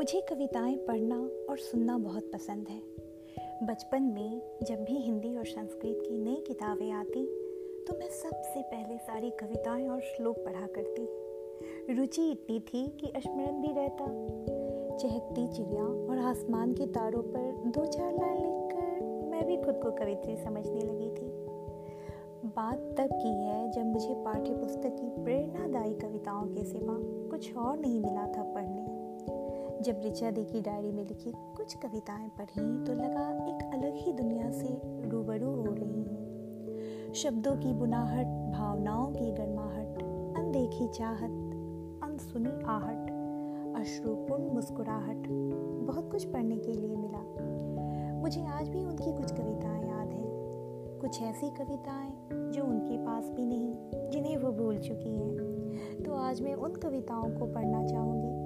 [0.00, 1.16] मुझे कविताएँ पढ़ना
[1.50, 2.82] और सुनना बहुत पसंद है।
[3.66, 7.24] बचपन में जब भी हिंदी और संस्कृत की नई किताबें आती
[7.84, 13.60] तो मैं सबसे पहले सारी कविताएँ और श्लोक पढ़ा करती। रुचि इतनी थी कि स्मरण
[13.62, 14.06] भी रहता।
[14.96, 19.90] चहकती चिड़िया और आसमान के तारों पर दो चार लाइन लिखकर मैं भी खुद को
[19.90, 21.28] कवित्री समझने लगी थी।
[22.46, 26.96] बात तब की है जब मुझे पाठ्य पुस्तक की प्रेरणादायी कविताओं के सिवा
[27.30, 28.89] कुछ और नहीं मिला था पढ़ने।
[29.80, 34.12] जब ऋचा दी की डायरी में लिखी कुछ कविताएँ पढ़ी तो लगा एक अलग ही
[34.12, 40.02] दुनिया से रूबरू हो रही हूँ। शब्दों की बुनाहट, भावनाओं की गर्माहट,
[40.36, 41.30] अनदेखी चाहत,
[42.04, 43.10] अनसुनी आहट
[43.80, 45.28] अश्रुपूर्ण मुस्कुराहट,
[45.86, 47.24] बहुत कुछ पढ़ने के लिए मिला।
[48.20, 50.30] मुझे आज भी उनकी कुछ कविताएँ याद हैं।
[51.00, 53.74] कुछ ऐसी कविताएँ जो उनके पास भी नहीं,
[54.10, 55.36] जिन्हें वो भूल चुकी हैं।
[56.02, 58.39] तो आज मैं उन कविताओं को पढ़ना चाहूँगी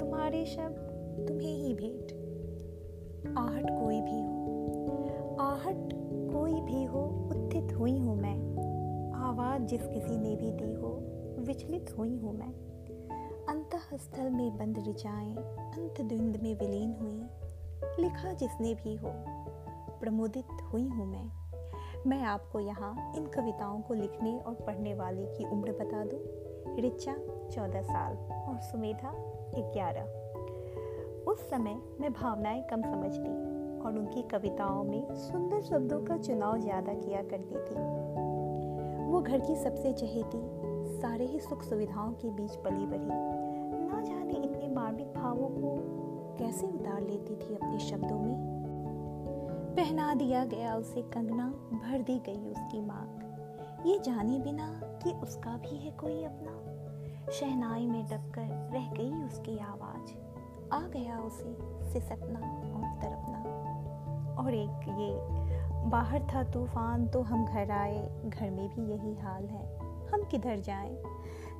[0.00, 2.12] तुम्हारे शब्द तुम्हें ही भेंट।
[3.38, 5.90] आहट कोई भी हो। आहट
[6.32, 8.58] कोई भी हो, उत्थित हुई हूँ मैं।
[9.14, 10.98] आवाज़ जिस किसी ने भी दी हो,
[11.38, 12.68] विचलित हुई हूँ मैं।
[13.48, 17.22] अंत स्थल में बंद रिचाएँ अंत द्वंद में विलीन हुई।
[18.04, 19.08] लिखा जिसने भी हो,
[20.00, 21.30] प्रमोदित हुई हूँ मैं।
[22.06, 26.20] मैं आपको यहाँ इन कविताओं को लिखने और पढ़ने वाले की उम्र बता दूँ।
[26.80, 27.14] रिचा
[27.50, 30.02] चौदह साल और सुमेधा ग्यारह।
[31.30, 33.30] उस समय मैं भावनाएँ कम समझती
[33.80, 37.74] और उनकी कविताओं में सुंदर शब्दों का चुनाव ज़्यादा किया करती थी।
[39.06, 40.38] वो घर की सबसे चहेती,
[41.00, 45.76] सारे ही सुख सुविधाओं के बीच पली बढ़ी ना जाने इतने मार्मिक भावों को
[46.38, 48.36] कैसे उतार लेती थी अपने शब्दों में।
[49.76, 55.56] पहना दिया गया उसे कंगना, भर दी गई उसकी मांग। ये जाने बिना कि उसका
[55.56, 58.47] भी है कोई अपना। शहनाई में दबकर
[59.48, 60.10] उसकी आवाज़
[60.72, 61.56] आ गया उसे
[61.92, 62.40] सिसकना
[62.76, 63.38] और तरपना
[64.42, 65.12] और एक ये,
[65.90, 70.60] बाहर था तूफ़ान तो हम घर आए। घर में भी यही हाल है। हम किधर
[70.60, 71.02] जाएँ?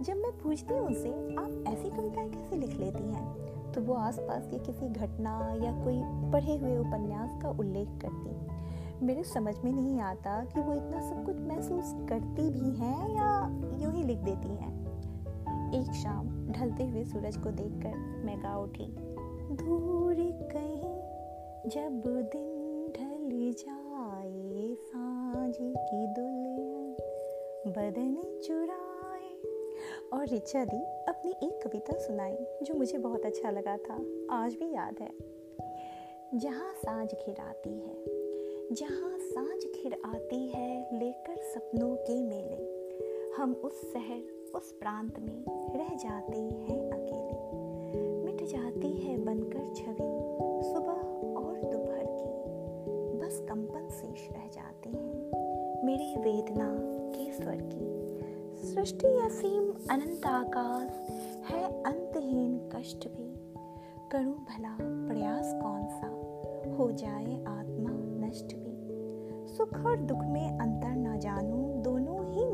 [0.02, 3.72] जब मैं पूछती हूँ उनसे, आप ऐसी कविताएँ कैसे लिख लेती हैं?
[3.72, 9.24] तो वो आसपास की किसी घटना या कोई पढ़े हुए उपन्यास का उल्लेख करती। मेरे
[9.24, 13.48] समझ में नहीं आता कि वो इतना सब कुछ महसूस करती भी हैं या
[13.78, 14.78] यूँ ही लिख देती हैं।
[15.72, 18.86] एक शाम ढलते हुए सूरज को देखकर मैं गा उठी।
[19.54, 20.14] दूर
[20.52, 20.98] कहीं
[21.70, 26.96] जब दिन ढल जाए, साँझ की दुल्हन
[27.66, 29.36] बदन चुराए।
[30.12, 33.94] और रिचा दी अपनी एक कविता सुनाई, जो मुझे बहुत अच्छा लगा था।
[34.30, 35.10] आज भी याद है।
[36.34, 38.04] जहाँ साँझ घिर आती है,
[38.72, 42.90] जहाँ साँझ घिर आती है, लेकर सपनों के मेले,
[43.36, 45.44] हम उस शहर उस प्रांत में
[45.76, 47.62] रह जाते हैं अकेले।
[48.24, 50.28] मिट जाती है बनकर छवि
[50.64, 52.32] सुबह और दोपहर की।
[53.18, 55.30] बस कंपन शेष रह जाते हैं।
[55.86, 56.76] मेरी वेदना
[57.16, 58.08] के स्वर की।
[58.66, 60.92] सृष्टि असीम अनंत आकाश
[61.50, 63.34] है, अंतहीन कष्ट भी।
[64.12, 66.08] करूँ भला प्रयास कौन सा?
[66.76, 68.78] हो जाए आत्मा नष्ट भी।
[69.56, 72.47] सुख और दुख में अंतर न जानूं, दोनों ही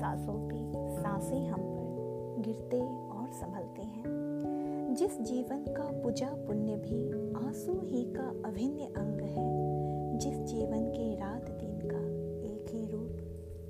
[0.00, 0.56] सांसों पे
[1.02, 7.10] साँसें हम पर गिरते और संभलते हैं। जिस जीवन का पूजा पुण्य भी
[7.46, 12.00] आँसू ही का अभिन्न अंग है, जिस जीवन के रात दिन का
[12.48, 13.10] एक ही रूप,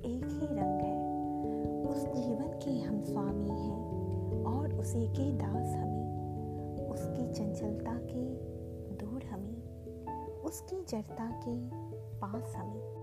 [0.05, 0.95] एक ही रंग है,
[1.85, 8.25] उस जीवन के हम स्वामी हैं और उसी के दास हमें, उसकी चंचलता के
[8.95, 9.61] दूर हमें,
[10.41, 11.69] उसकी जड़ता के
[12.19, 13.01] पास हमें।